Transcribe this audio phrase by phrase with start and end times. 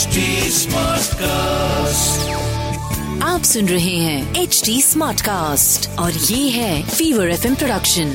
[0.00, 0.20] HD
[0.56, 2.28] Smartcast.
[3.22, 8.12] आप सुन रहे हैं एच डी स्मार्ट कास्ट और ये है फीवर एफ़ प्रोडक्शन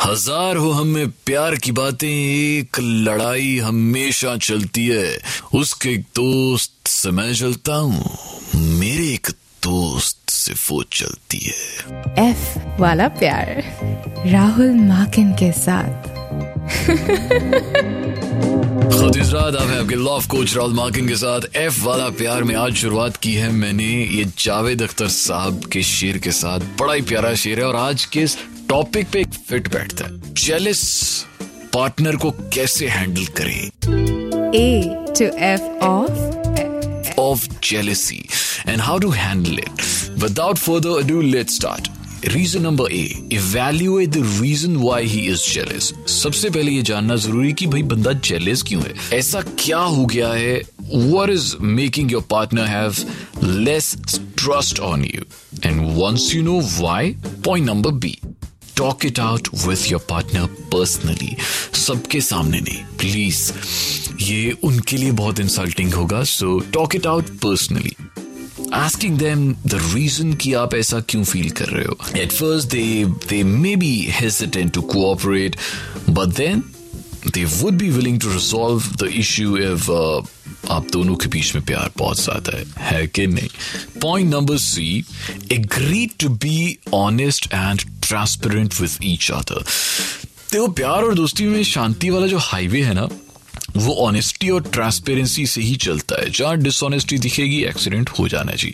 [0.00, 5.18] हज़ार हो हम में प्यार की बातें एक लड़ाई हमेशा चलती है।
[5.54, 8.18] उसके एक दोस्त से मैं चलता हूँ
[8.54, 9.26] मेरे एक
[9.62, 13.62] दोस्त से वो चलती है। एफ़ वाला प्यार
[14.26, 16.12] राहुल माकिन के साथ।
[18.86, 23.16] रात आप आपके लव कोच राहुल मार्किंग के साथ। एफ़ वाला प्यार में आज शुरुआत
[23.16, 27.58] की है मैंने ये जावेद अख्तर साहब के शेर के साथ। बड़ा ही प्यारा शेर
[27.58, 31.22] है और आज के इस टॉपिक पे एक फिट बैठता है। जेलिस
[31.72, 33.66] पार्टनर को कैसे हैंडल करें?
[34.54, 34.82] A
[35.18, 36.34] to F of
[37.20, 38.22] of jealousy.
[38.66, 39.82] And how to handle it.
[40.22, 41.93] Without further ado, let's start.
[42.26, 43.02] Reason number A
[43.32, 48.12] evaluate the reason why he is jealous सबसे पहले ये जानना ज़रूरी कि भाई बंदा
[48.28, 48.94] जेलस क्यों है?
[49.12, 50.54] ऐसा क्या हो गया है?
[50.80, 52.94] What is making your partner have
[53.44, 53.94] less
[54.38, 55.24] trust on you
[55.64, 57.12] and once you know why
[57.44, 58.16] point number B
[58.76, 61.36] talk it out with your partner personally
[61.86, 63.52] सबके सामने नहीं प्लीज़
[64.22, 67.96] ये उनके लिए बहुत इंसल्टिंग होगा so talk it out personally
[68.71, 72.89] asking them the reason कि आप ऐसा क्यों फील कर रहे हो at first they
[73.29, 75.57] they may be hesitant to cooperate
[76.19, 76.63] but then
[77.35, 80.21] they would be willing to resolve the issue if uh,
[80.71, 83.49] आप दोनों के बीच में प्यार बहुत ज्यादा है है कि नहीं
[84.01, 84.87] point number C
[85.51, 86.57] agree to be
[86.93, 89.63] honest and transparent with each other
[90.51, 93.07] देखो प्यार और दोस्ती में शांति वाला जो हाईवे है ना
[93.76, 98.72] वो ऑनेस्टी और ट्रांसपेरेंसी से ही चलता है जहाँ डिसऑनेस्टी दिखेगी एक्सीडेंट हो जाना जी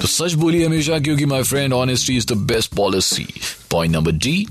[0.00, 3.26] तो सच बोलिए हमेशा, क्योंकि my friend honesty is the best policy
[3.70, 4.46] point number D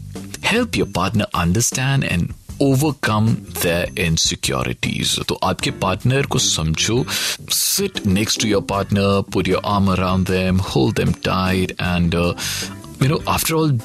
[0.45, 3.27] help your partner understand and overcome
[3.63, 7.05] the insecurities तो आपके पार्टनर को समझो
[7.51, 13.07] sit next to your partner put your arm around them hold them tight and you
[13.07, 13.79] know after all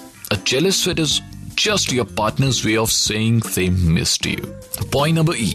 [0.50, 1.12] jealous fit is
[1.56, 4.49] just your partner's way of saying they missed you.
[4.91, 5.55] Point number E.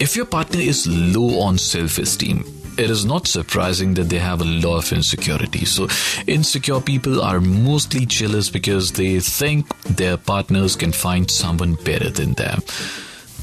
[0.00, 2.44] If your partner is low on self-esteem,
[2.78, 5.64] it is not surprising that they have a lot of insecurity.
[5.64, 5.88] So,
[6.28, 9.66] insecure people are mostly jealous because they think
[9.96, 12.60] their partners can find someone better than them.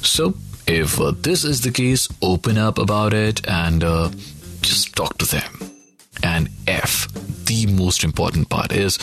[0.01, 0.33] So,
[0.65, 4.09] if uh, this is the case, open up about it and uh,
[4.61, 5.51] just talk to them.
[6.23, 7.09] And F,
[7.45, 8.97] the most important part is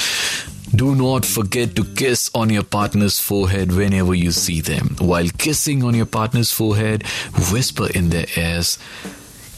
[0.74, 4.96] do not forget to kiss on your partner's forehead whenever you see them.
[5.00, 7.04] While kissing on your partner's forehead,
[7.52, 8.78] whisper in their ears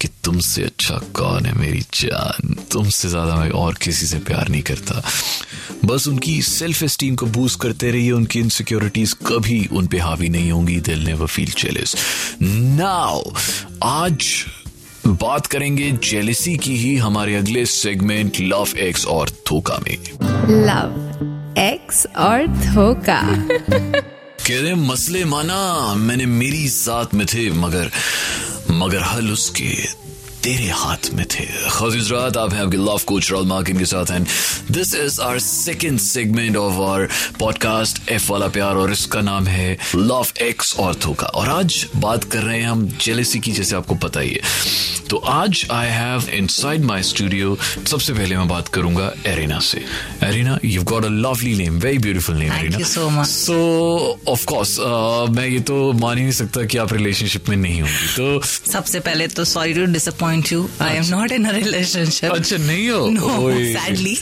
[0.00, 4.62] कि तुमसे अच्छा कौन है मेरी जान तुमसे ज़्यादा मैं और किसी से प्यार नहीं
[4.70, 5.02] करता
[5.84, 10.50] बस उनकी सेल्फ एस्टीम को बूस्ट करते रहिए उनकी इनसिक्योरिटीज कभी उन पे हावी नहीं
[10.50, 11.96] होंगी दिल नेवर फील जेलस
[12.42, 13.22] नाउ
[13.82, 14.28] आज
[15.06, 19.98] बात करेंगे जेलिसी की ही हमारे अगले सेगमेंट लव एक्स और थोका में।
[20.64, 21.00] लव
[21.58, 23.20] एक्स और धोखा।
[24.46, 27.90] कह रहे मसले माना मैंने मेरी साथ में थे मगर
[28.70, 30.03] मगर हल उसके
[30.44, 34.10] तेरे हाथ में थे। खजीज रात आप हैं आपके लव कोच रॉल मार्किन के साथ
[34.10, 34.26] and
[34.70, 37.08] this is our second segment of our
[37.40, 42.24] podcast F वाला प्यार और इसका नाम है लव एक्स और धोखा। और आज बात
[42.24, 44.40] कर रहे हैं हम जेलेसी की जैसे आपको पता ही है।
[45.10, 47.56] तो आज I have inside my studio
[47.86, 49.84] सबसे पहले मैं बात करूँगा एरिना से।
[50.22, 53.24] Arina you got a lovely name very beautiful name Arina.
[53.24, 53.56] So
[54.28, 54.78] of course
[55.36, 58.40] मैं ये तो मान ही नहीं सकता कि आप रिलेशनशिप में नहीं होंगी। तो
[58.72, 62.88] सबसे पहले तो sorry to disappoint you I am not in a relationship अच्छा नहीं
[62.88, 64.16] हो नो। सैडली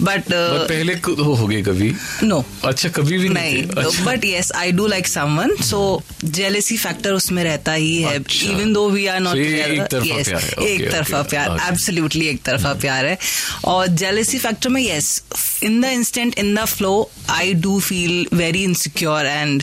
[0.00, 0.92] बट But पहले
[1.22, 1.92] हो हो गए कभी
[2.22, 3.62] नो अच्छा कभी भी नहीं?
[3.62, 5.80] अच्छा। But yes I do like someone so
[6.24, 11.50] jealousy factor उसमें रहता ही है अच्छा। Even though we are not एक तरफा प्यार
[11.50, 13.18] है। एब्सोल्युटली एक तरफा प्यार है
[13.64, 15.22] और जेलेसी फैक्टर में yes
[15.62, 16.92] in the instant in the flow
[17.30, 19.62] I do feel very insecure and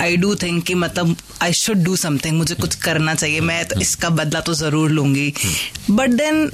[0.00, 3.80] I do think कि मतलब आई शुड डू समथिंग मुझे कुछ करना चाहिए मैं तो
[3.80, 5.32] इसका बदला तो ज़रूर लूँगी।
[5.90, 6.50] But then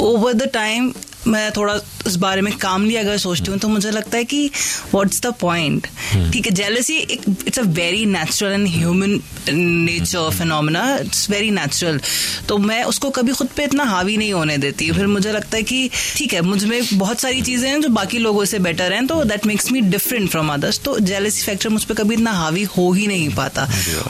[0.00, 0.92] over the time
[1.26, 1.74] मैं थोड़ा
[2.06, 4.50] उस बारे में कामली अगर सोचती हूँ तो मुझे लगता है कि
[4.92, 5.86] व्हाट्स द पॉइंट
[6.32, 9.20] ठीक है जेलसी एक it's a very natural and human
[9.50, 12.00] nature phenomena it's very natural
[12.48, 15.62] तो मैं उसको कभी खुद पे इतना हावी नहीं होने देती। फिर मुझे लगता है
[15.62, 19.22] कि ठीक है मुझमें बहुत सारी चीज़ें हैं जो बाकी लोगों से बेटर हैं तो
[19.24, 22.90] that makes me different from others तो जेलसी फैक्टर मुझ पर कभी इतना हावी हो
[22.92, 23.68] ही नहीं पाता।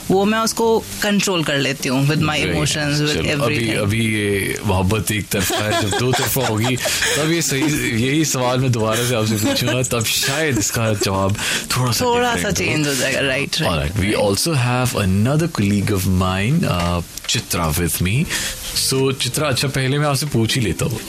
[0.09, 0.67] वो मैं उसको
[1.01, 5.55] कंट्रोल कर लेती हूँ विद माई इमोशंस विद चलो, अभी अभी ये मोहब्बत एक तरफा
[5.57, 6.77] है जब दो तरफा होगी।
[7.17, 7.61] तब ये सही
[8.05, 11.35] यही सवाल मैं दोबारा से आपसे पूछूँगा तब शायद इसका जवाब
[11.77, 13.99] थोड़ा सा थोड़ा सा हो। चेंज हो जाएगा right All right.
[14.05, 17.67] We also have another colleague of mine, uh, Chitra,
[18.73, 18.79] me.
[18.79, 20.99] So, Chitra, अच्छा पहले मैं आपसे पूछ ही लेता हूँ.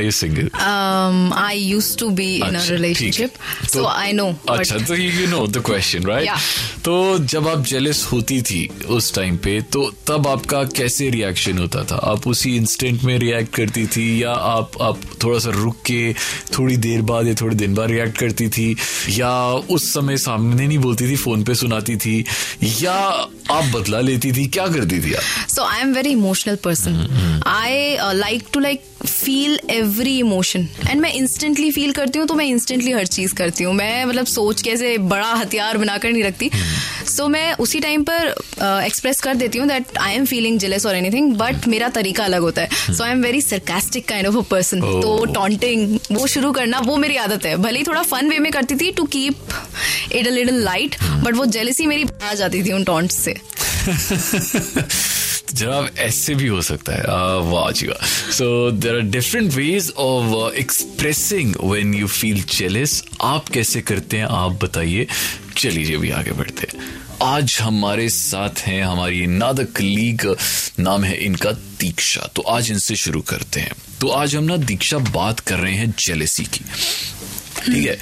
[0.00, 0.48] You single?
[0.54, 3.30] Um, I used to be in a अच्छा, relationship, ठीक है।
[3.64, 4.34] so I know.
[4.48, 4.96] but- अच्छा तो
[5.30, 6.26] know the question, right?
[6.26, 6.38] Yeah.
[6.84, 11.84] तो जब आप जेलस होती थी उस टाइम पे तो तब आपका कैसे रिएक्शन होता
[11.84, 16.12] था आप उसी इंस्टेंट में रिएक्ट करती थी या आप आप थोड़ा सा रुक के
[16.58, 18.76] थोड़ी देर बाद या थोड़े दिन बाद रिएक्ट करती थी
[19.08, 22.24] या उस समय सामने नहीं बोलती थी फ़ोन पे सुनाती थी
[22.62, 22.94] या
[23.50, 26.96] आप बदला लेती थी क्या करती थी आप So I am very emotional person.
[27.46, 30.66] I uh, like to like feel every emotion.
[30.90, 34.26] And मैं इंस्टेंटली फील करती हूँ तो मैं इंस्टेंटली हर चीज़ करती हूँ। मैं मतलब
[34.26, 38.34] सोच के ऐसे बड़ा हथियार बनाकर नहीं रखती। सो so, मैं उसी टाइम पर
[38.84, 42.40] एक्सप्रेस कर देती हूँ that I am feeling jealous और एनीथिंग बट मेरा तरीका अलग
[42.40, 44.80] होता है। So I am very sarcastic kind of a person.
[44.80, 48.52] तो टॉन्टिंग वो शुरू करना वो मेरी आदत है। भले ही थोड़ा फन वे में
[48.52, 49.36] करती थी to keep
[50.12, 53.34] it a little light but वो जेलसी मेरी आ जाती थी उन टॉन्ट से।
[55.54, 57.02] जनाब, ऐसे भी हो सकता है।
[57.50, 63.48] वाह जी वाह so there are different ways of expressing when you feel jealous आप
[63.48, 65.06] कैसे करते हैं, आप बताइए।
[65.56, 70.36] चलिए जी, अभी आगे बढ़ते हैं। आज हमारे साथ हैं हमारी नाद कलीग
[70.80, 74.98] नाम है इनका दीक्षा। तो आज इनसे शुरू करते हैं। तो आज हम ना दीक्षा
[74.98, 76.64] बात कर रहे हैं जेलसी की।
[77.66, 77.98] ठीक है?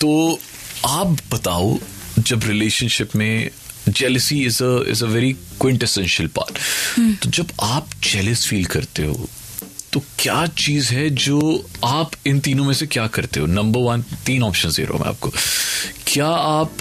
[0.00, 0.40] तो
[0.86, 1.78] आप बताओ,
[2.18, 3.50] जब रिलेशनशिप में
[3.88, 6.58] jealousy is a is a very quintessential part
[7.22, 9.28] तो जब आप जेलस फील करते हो
[9.92, 13.46] तो क्या चीज़ है जो आप इन तीनों में से क्या करते हो?
[13.46, 15.32] नंबर वन तीन ऑप्शन दे रहा हूँ मैं आपको।
[16.06, 16.72] क्या आप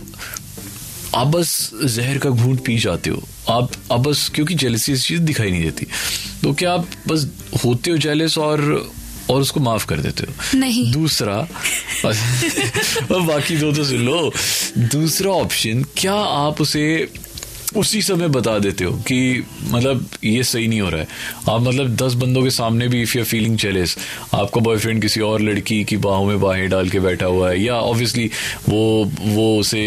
[1.16, 3.24] आप बस जहर का घूंट पी जाते हो?
[3.50, 5.86] आप आप बस क्योंकि जेलसी चीज़ दिखाई नहीं देती।
[6.44, 7.28] तो क्या आप बस
[7.66, 8.92] होते हो जेलस और
[9.30, 11.38] और उसको माफ़ कर देते हो। नहीं। दूसरा
[12.06, 14.32] और बाकी दो तो सुन लो।
[14.78, 17.08] दूसरा ऑप्शन क्या आप उसे
[17.76, 21.08] उसी समय बता देते हो कि मतलब ये सही नहीं हो रहा है?
[21.50, 23.98] आप मतलब दस बंदों के सामने भी इफ़ यू फीलिंग जेलस
[24.34, 27.74] आपका बॉयफ्रेंड किसी और लड़की की बाहों में बाहें डाल के बैठा हुआ है या
[27.74, 28.30] ऑब्वियसली
[28.70, 29.84] वो वो उसे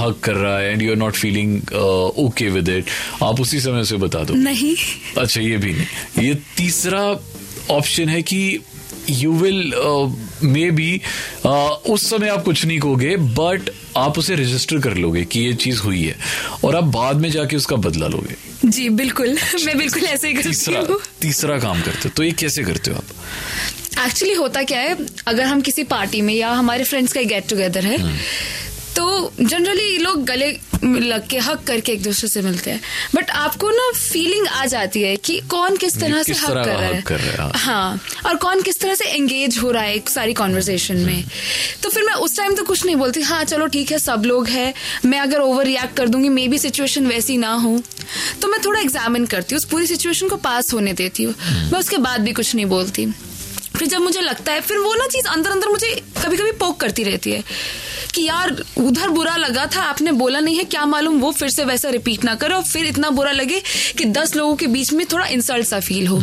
[0.00, 1.72] हक कर रहा है and you are not feeling
[2.24, 2.86] okay with it
[3.22, 4.76] आप उसी समय उसे बता दो। नहीं।
[5.18, 7.04] अच्छा ये भी नहीं। ये तीसरा
[7.70, 8.60] ऑप्शन है कि
[9.10, 9.72] यू विल
[10.42, 11.00] मे बी
[11.90, 15.80] उस समय आप कुछ नहीं कहोगे बट आप उसे रजिस्टर कर लोगे कि ये चीज़
[15.80, 16.16] हुई है
[16.64, 18.34] और आप बाद में जाके उसका बदला लोगे।
[18.68, 20.82] जी बिल्कुल। मैं बिल्कुल ऐसे ही करती तीसरा
[21.20, 23.04] तीसरा काम करते हो तो ये कैसे करते हो आप?
[24.06, 24.96] एक्चुअली होता क्या है
[25.26, 28.18] अगर हम किसी पार्टी में या हमारे फ्रेंड्स का गेट टुगेदर है
[28.96, 30.52] तो जनरली लोग गले
[30.84, 32.80] लग के हक करके एक दूसरे से मिलते हैं।
[33.14, 36.78] बट आपको ना फीलिंग आ जाती है कि कौन किस तरह से हक कर रहा
[36.78, 40.10] है। कर रहा है, हाँ। और कौन किस तरह से एंगेज हो रहा है एक
[40.10, 41.24] सारी कॉन्वर्जेशन में।
[41.82, 44.48] तो फिर मैं उस टाइम तो कुछ नहीं बोलती हाँ चलो ठीक है सब लोग
[44.48, 44.72] हैं
[45.04, 47.78] मैं अगर ओवर रिएक्ट कर दूँगी मे बी सिचुएशन वैसी ना हो।
[48.42, 51.34] तो मैं थोड़ा एग्जामिन करती हूँ उस पूरी सिचुएशन को पास होने देती हूँ।
[51.72, 53.06] मैं उसके बाद भी कुछ नहीं बोलती।
[53.76, 55.94] फिर जब मुझे लगता है फिर वो ना चीज़ अंदर अंदर मुझे
[56.24, 57.42] कभी कभी पोक करती रहती है।
[58.14, 61.64] कि यार उधर बुरा लगा था आपने बोला नहीं है क्या मालूम वो फिर से
[61.64, 63.62] वैसा रिपीट ना करे और फिर इतना बुरा लगे
[63.98, 66.20] कि दस लोगों के बीच में थोड़ा इंसल्ट सा फील हो।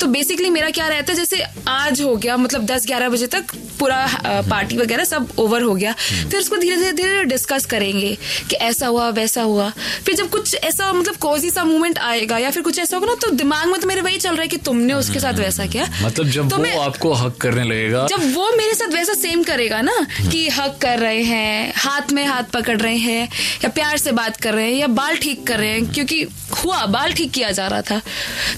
[0.00, 3.54] तो बेसिकली मेरा क्या रहता है जैसे आज हो गया मतलब दस ग्यारह बजे तक
[3.78, 4.06] पूरा
[4.50, 8.16] पार्टी वगैरह सब ओवर हो गया। फिर उसको धीरे धीरे धीरे डिस्कस करेंगे
[8.50, 9.68] कि ऐसा हुआ वैसा हुआ।
[10.06, 13.14] फिर जब कुछ ऐसा मतलब कोजी सा मूवमेंट आएगा या फिर कुछ ऐसा होगा ना
[13.20, 15.88] तो दिमाग में तो मेरे वही चल रहा है कि तुमने उसके साथ वैसा किया।
[16.02, 19.80] मतलब जब तो वो आपको हक करने लगेगा। जब वो मेरे साथ वैसा सेम करेगा
[19.82, 19.96] ना
[20.30, 23.28] कि हक कर रहे हैं हाथ में हाथ पकड़ रहे हैं
[23.64, 26.84] या प्यार से बात कर रहे हैं या बाल ठीक कर रहे हैं क्योंकि हुआ
[26.86, 28.00] बाल ठीक किया जा रहा था।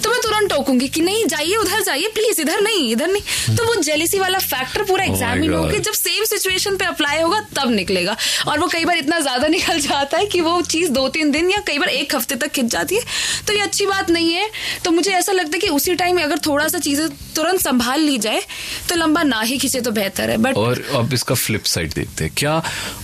[0.04, 3.64] तो मैं तुरंत टोकूँगी कि नहीं जाइए उधर जाइए प्लीज़ इधर नहीं इधर नहीं। तो
[3.64, 7.70] वो जेलिसी वाला फैक्टर पूरा Oh एग्जामिन होकर जब सेम सिचुएशन पे अप्लाई होगा तब
[7.70, 8.16] निकलेगा।
[8.48, 11.50] और वो कई बार इतना ज़्यादा निकल जाता है कि वो चीज़ दो तीन दिन
[11.50, 13.02] या कई बार एक हफ़्ते तक खिंच जाती है।
[13.46, 14.50] तो ये अच्छी बात नहीं है।
[14.84, 18.18] तो मुझे ऐसा लगता है कि उसी टाइम अगर थोड़ा सा चीज़ें तुरंत संभाल ली
[18.18, 18.42] जाए
[18.88, 22.24] तो लंबा ना ही खींचे तो बेहतर है। बट और अब इसका फ्लिप साइड देखते
[22.24, 22.51] हैं। क्या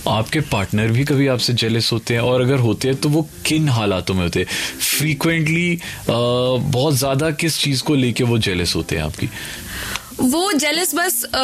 [0.09, 2.21] आपके पार्टनर भी कभी आपसे जेलस होते हैं?
[2.21, 4.47] और अगर होते हैं तो वो किन हालातों में होते हैं?
[4.79, 5.79] फ्रीक्वेंटली
[6.09, 9.29] बहुत ज़्यादा किस चीज़ को लेके वो जेलस होते हैं आपकी?
[10.21, 11.37] वो जेलस बस अ,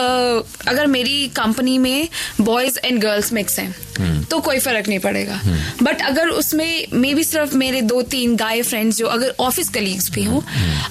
[0.67, 2.07] अगर मेरी कंपनी में
[2.41, 5.39] बॉयज़ एंड गर्ल्स मिक्स हैं तो कोई फ़र्क नहीं पड़ेगा।
[5.81, 10.09] बट अगर उसमें मे भी सिर्फ़ मेरे दो तीन गाय फ्रेंड्स जो अगर ऑफ़िस कलीग्स
[10.11, 10.41] भी हों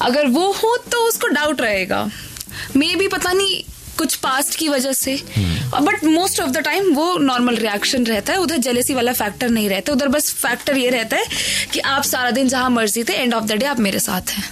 [0.02, 2.08] अगर वो हो तो उसको डाउट रहेगा।
[2.76, 3.62] मे भी पता नहीं
[3.98, 5.16] कुछ पास्ट की वजह से।
[5.80, 9.68] But most of the time वो नॉर्मल रिएक्शन रहता है, उधर जेलेसी वाला फैक्टर नहीं
[9.68, 11.24] रहता, उधर बस फैक्टर ये रहता है
[11.72, 14.44] कि आप सारा दिन जहाँ मर्ज़ी थे एंड ऑफ़ द डे आप मेरे साथ हैं।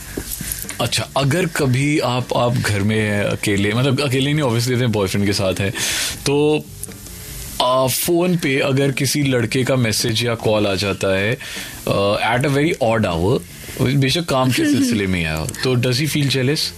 [0.81, 5.61] अच्छा अगर कभी आप आप घर में अकेले मतलब अकेले नहीं ऑब्वियसली बॉयफ्रेंड के साथ
[5.61, 5.71] है
[6.27, 6.65] तो
[7.63, 12.73] फ़ोन पे अगर किसी लड़के का मैसेज या कॉल आ जाता है at a very
[12.83, 16.73] odd hour बेशक काम के सिलसिले में आया तो डज ही फील जेलस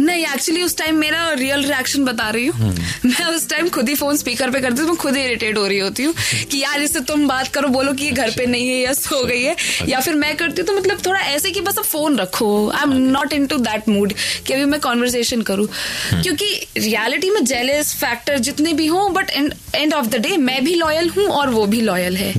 [0.00, 2.70] नहीं एक्चुअली उस टाइम मेरा रियल रिएक्शन बता रही हूँ।
[3.04, 5.66] मैं उस टाइम खुद ही फ़ोन स्पीकर पे करती हूँ मैं खुद ही इरिटेट हो
[5.66, 6.14] रही होती हूँ
[6.50, 9.24] कि यार इससे तुम बात करो बोलो कि ये घर पे नहीं है या सो
[9.26, 9.56] गई है
[9.88, 12.82] या फिर मैं करती हूँ तो मतलब थोड़ा ऐसे कि बस अब फ़ोन रखो। I
[12.82, 14.12] am not into that mood
[14.46, 15.66] कि अभी मैं कॉन्वर्सेशन करूँ।
[16.12, 16.46] क्योंकि
[16.78, 19.30] रियलिटी में जेलस फैक्टर जितने भी हों but
[19.74, 22.32] end of the day मैं भी लॉयल हूँ और वो भी लॉयल है।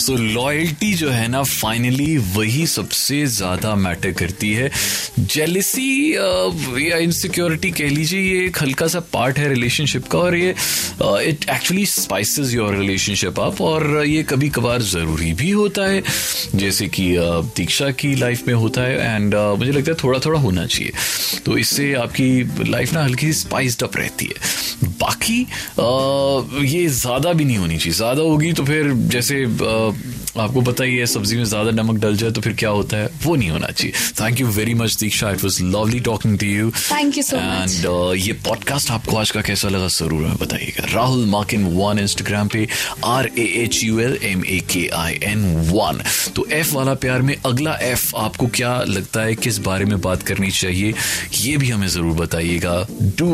[0.00, 4.70] सो लॉयल्टी जो है ना फाइनली वही सबसे ज़्यादा मैटर करती है।
[5.20, 10.54] जेलिसी या इनसिक्योरिटी कह लीजिए, ये एक हल्का सा पार्ट है रिलेशनशिप का और ये
[11.28, 16.02] it actually spices your relationship up और ये कभी कभार ज़रूरी भी होता है।
[16.54, 17.08] जैसे कि
[17.56, 20.92] दीक्षा की लाइफ में होता है एंड मुझे लगता है थोड़ा थोड़ा होना चाहिए।
[21.46, 25.40] तो इससे आपकी लाइफ ना हल्की स्पाइस्ड अप रहती है। बाकी
[26.68, 29.44] ये ज़्यादा भी नहीं होनी चाहिए। ज़्यादा होगी तो फिर जैसे
[30.40, 33.08] आपको पता ही है सब्ज़ी में ज़्यादा नमक डल जाए तो फिर क्या होता है?
[33.24, 35.30] वो नहीं होना चाहिए। Thank you very much Diksha.
[35.30, 37.74] It was lovely talking to you Thank you so much.
[37.74, 42.48] And ये पॉडकास्ट आपको आज का कैसा लगा ज़रूर हमें बताइएगा। राहुल मार्किन वन इंस्टाग्राम
[42.48, 42.66] पे
[43.04, 46.02] R A H U L M A K I N one
[46.36, 50.22] तो एफ़ वाला प्यार में अगला एफ़ आपको क्या लगता है किस बारे में बात
[50.22, 50.94] करनी चाहिए
[51.40, 52.74] ये भी हमें ज़रूर बताइएगा।
[53.18, 53.30] डू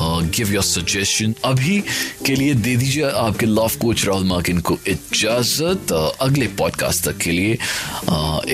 [0.00, 1.80] गिव योर सजेशन अभी
[2.26, 6.10] के लिए दे दीजिए आपके लव कोच राहुल मार्किन को इजाज़त। Uh,
[6.42, 7.52] अगले पॉडकास्ट तक के लिए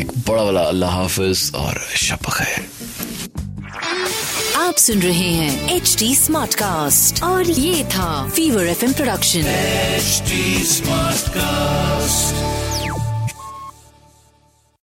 [0.01, 2.57] एक बड़ा वाला अल्लाह हाफिज और शप है
[4.59, 10.65] आप सुन रहे हैं एच डी स्मार्ट कास्ट और ये था Fever FM production HD
[10.67, 12.48] smart Smartcast.